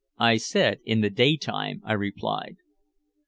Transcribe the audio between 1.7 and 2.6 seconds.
I replied.